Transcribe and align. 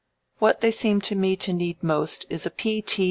What 0.39 0.61
they 0.61 0.71
seem 0.71 0.99
to 1.01 1.15
me 1.15 1.35
to 1.35 1.53
need 1.53 1.83
most 1.83 2.25
is 2.27 2.47
a 2.47 2.49
P. 2.49 2.81
T. 2.81 2.99